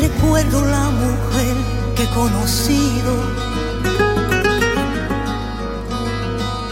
[0.00, 1.56] Recuerdo la mujer
[1.96, 3.12] que he conocido.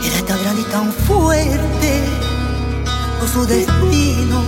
[0.04, 2.04] Era tan grande y tan fuerte
[3.18, 4.42] por su destino.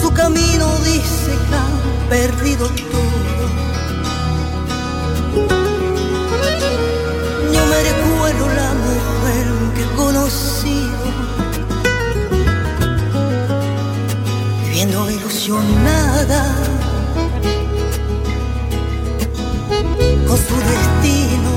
[0.00, 3.46] Su camino dice que ha perdido todo.
[7.52, 11.25] Yo me recuerdo la mujer que he conocido.
[14.96, 16.54] Viviendo ilusionada
[20.26, 21.50] con su destino.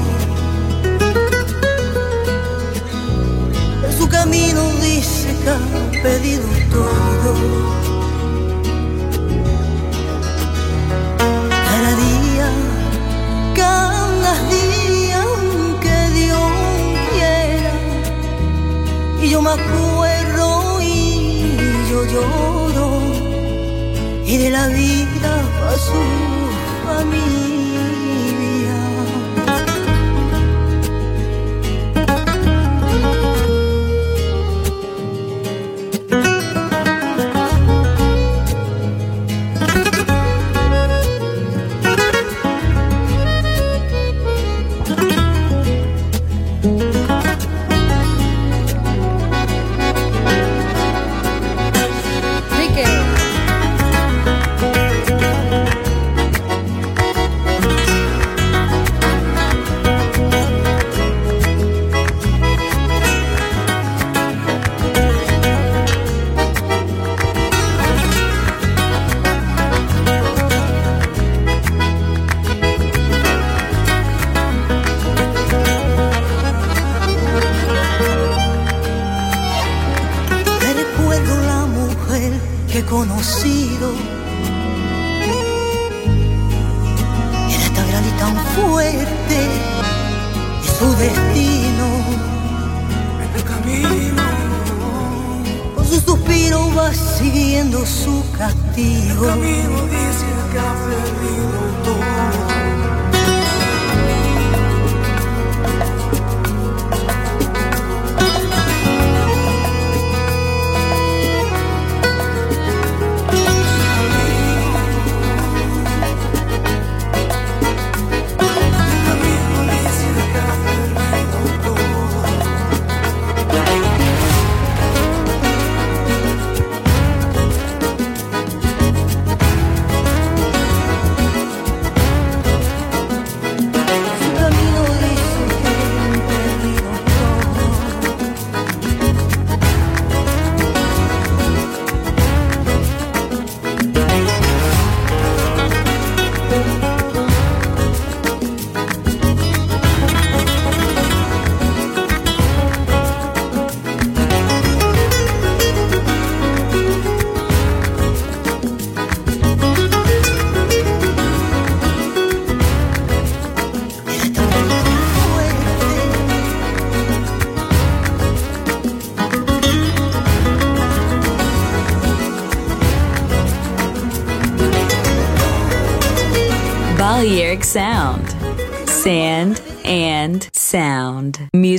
[3.97, 7.33] Su camino dice que ha pedido todo.
[11.69, 12.49] Cada día,
[13.55, 15.23] cada día
[15.81, 16.51] que Dios
[17.11, 17.73] quiera.
[19.21, 21.55] Y yo me acuerdo y
[21.89, 22.48] yo lloro.
[24.31, 26.01] Y de la vida a su
[26.85, 27.48] familia.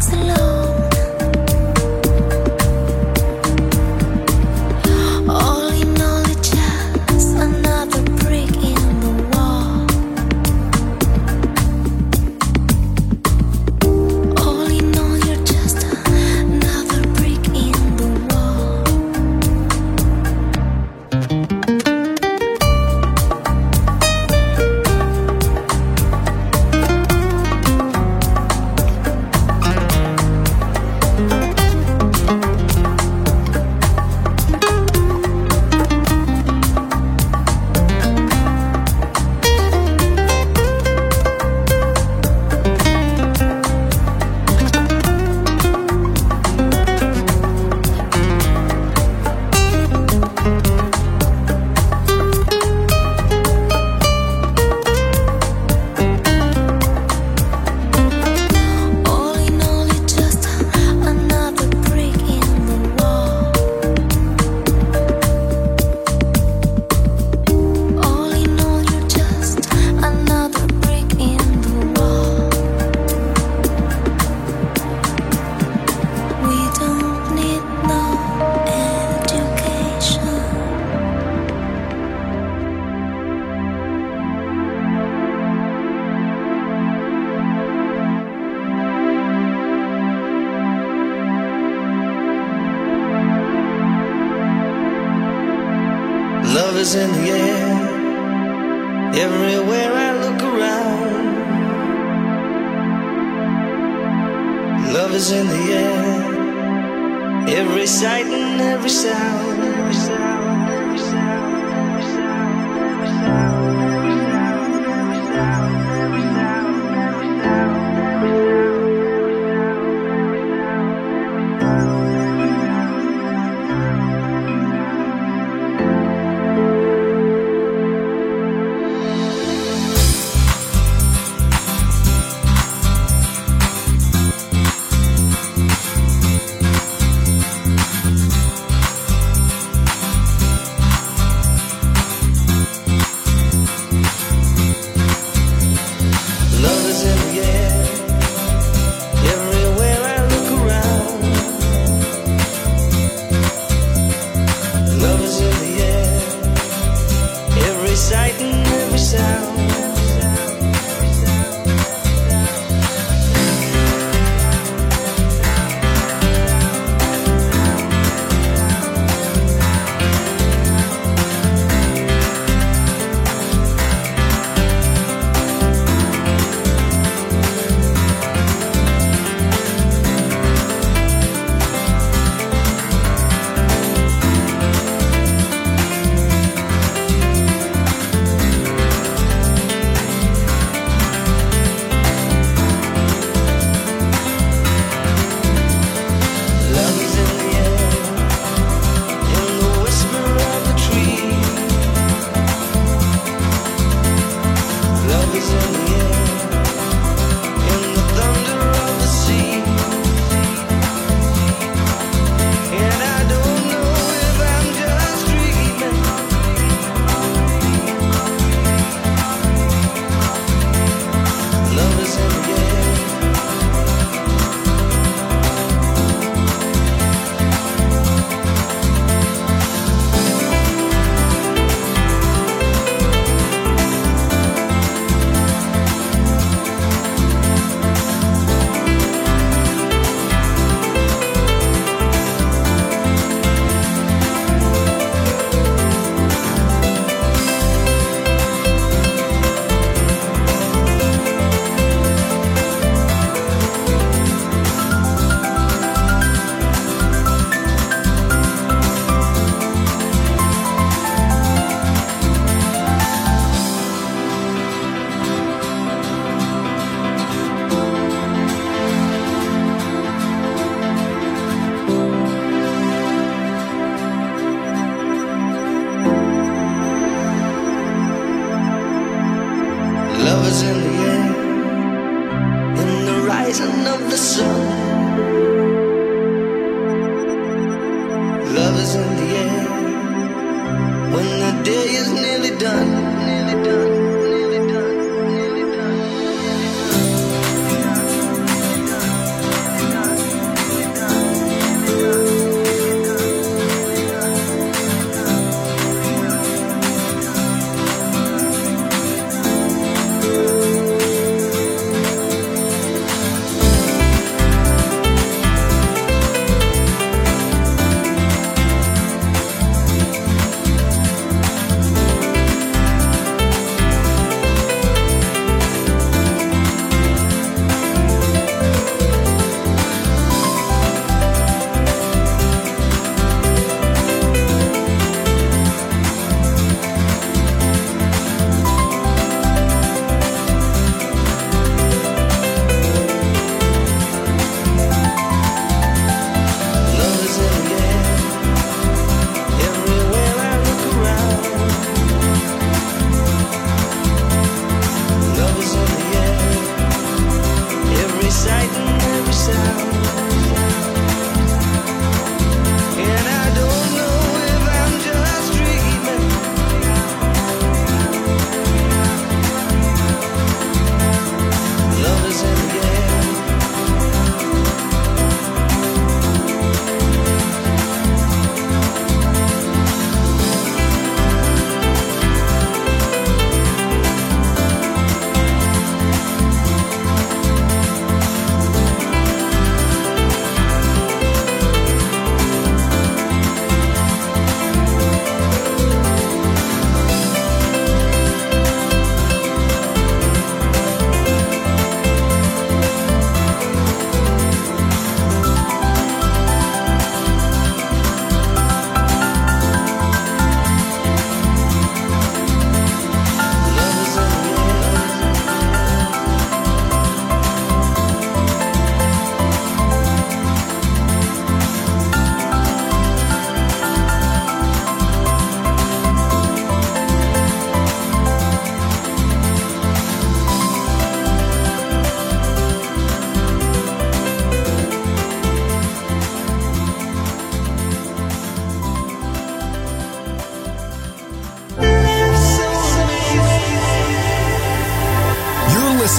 [0.00, 0.67] slow.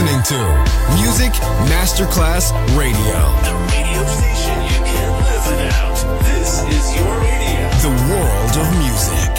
[0.07, 0.39] To
[0.95, 1.33] Music
[1.67, 3.19] Masterclass Radio.
[3.43, 6.23] The radio station you can't live without.
[6.23, 7.69] This is your radio.
[7.81, 9.38] The world of music.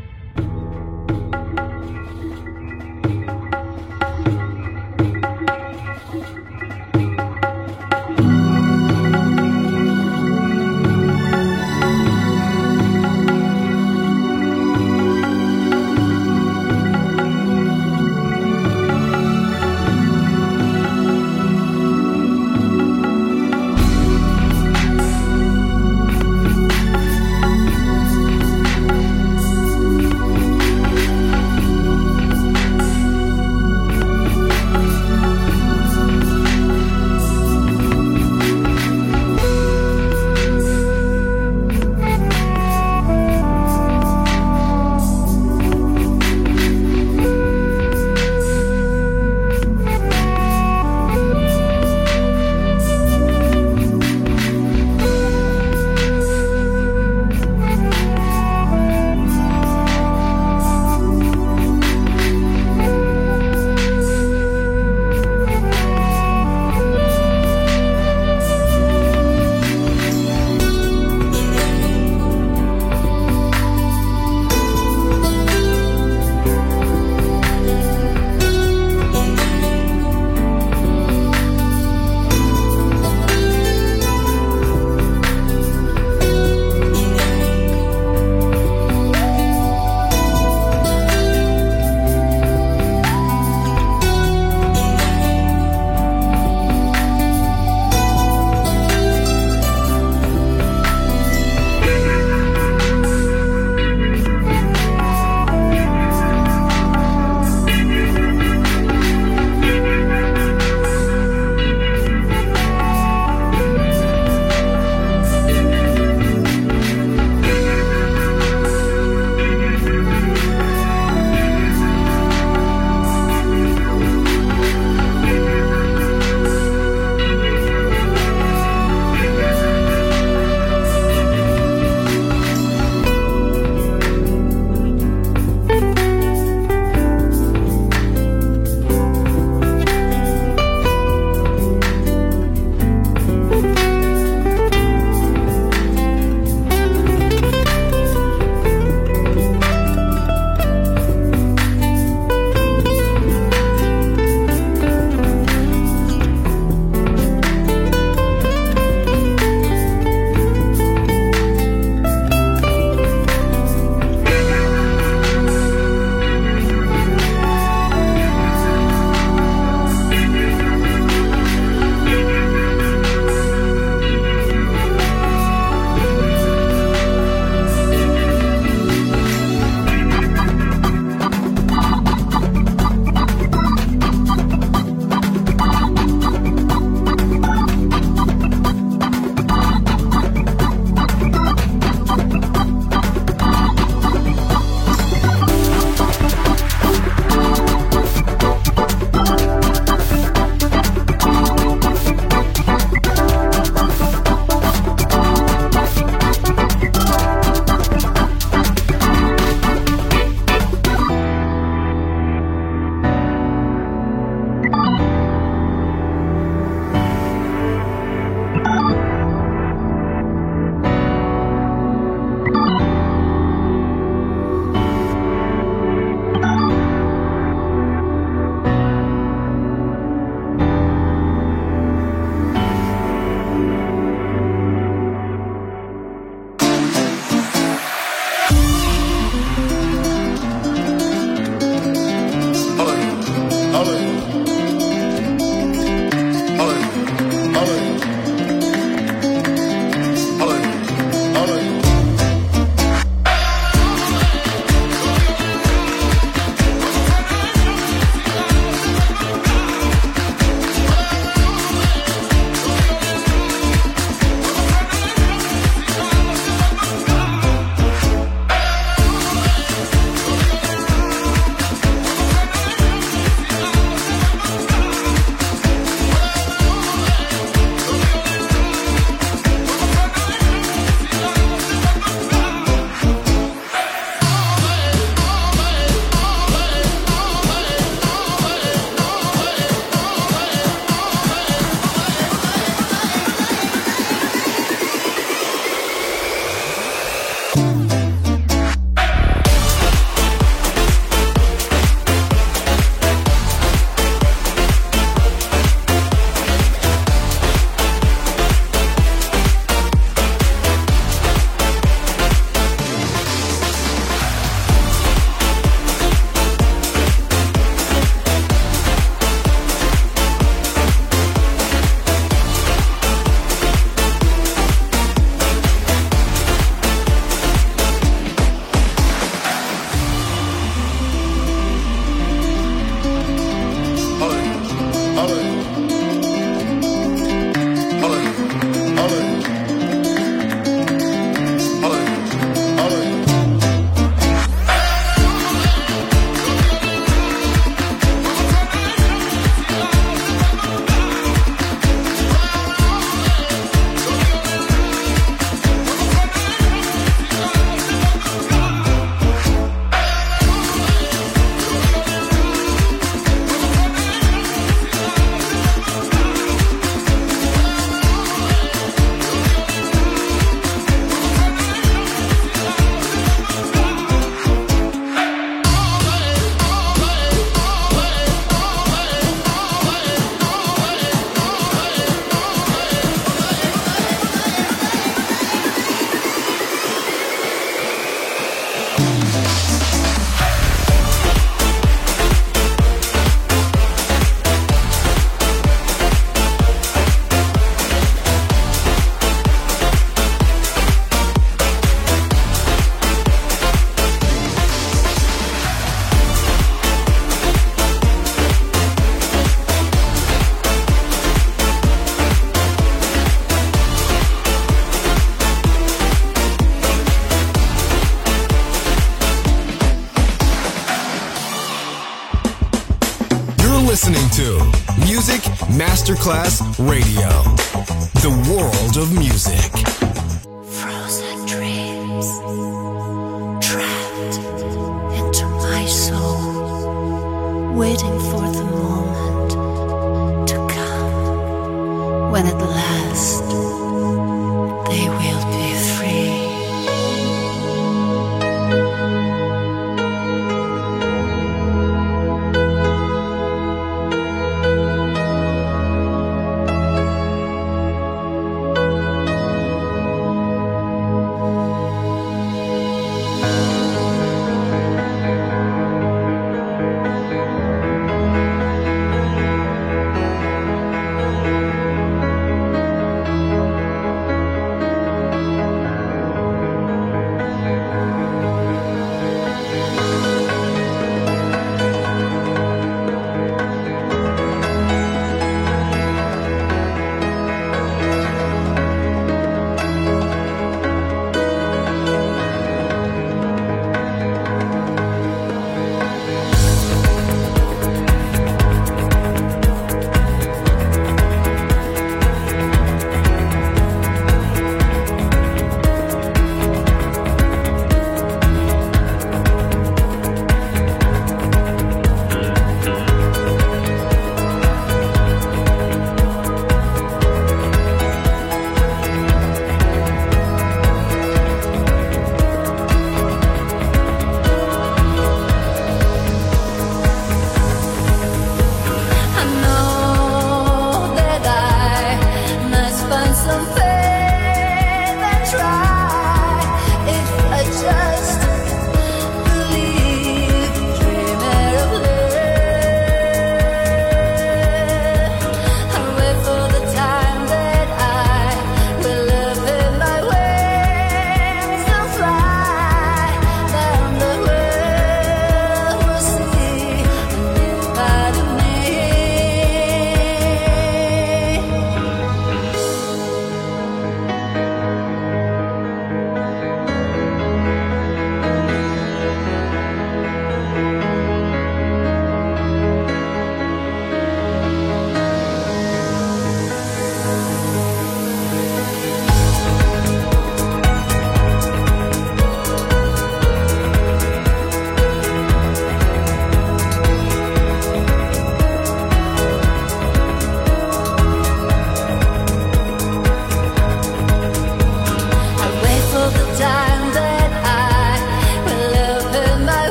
[426.21, 426.70] Masterclass